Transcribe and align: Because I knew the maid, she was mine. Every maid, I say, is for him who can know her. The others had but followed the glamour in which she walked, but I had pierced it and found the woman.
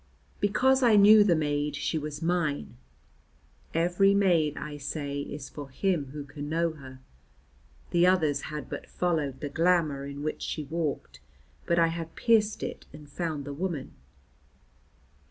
Because 0.39 0.81
I 0.81 0.95
knew 0.95 1.23
the 1.23 1.35
maid, 1.35 1.75
she 1.75 1.99
was 1.99 2.23
mine. 2.23 2.75
Every 3.75 4.15
maid, 4.15 4.57
I 4.57 4.77
say, 4.77 5.21
is 5.21 5.47
for 5.47 5.69
him 5.69 6.05
who 6.07 6.23
can 6.23 6.49
know 6.49 6.71
her. 6.71 7.01
The 7.91 8.07
others 8.07 8.41
had 8.49 8.67
but 8.67 8.89
followed 8.89 9.41
the 9.41 9.49
glamour 9.49 10.07
in 10.07 10.23
which 10.23 10.41
she 10.41 10.63
walked, 10.63 11.19
but 11.67 11.77
I 11.77 11.89
had 11.89 12.15
pierced 12.15 12.63
it 12.63 12.87
and 12.91 13.07
found 13.07 13.45
the 13.45 13.53
woman. 13.53 13.93